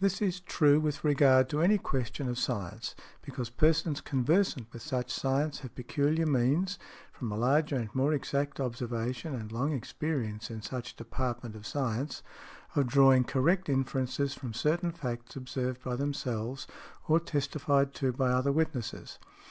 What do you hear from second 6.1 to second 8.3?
means, from a larger and more